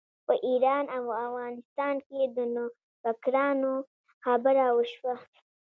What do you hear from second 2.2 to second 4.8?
د نوفکرانو خبره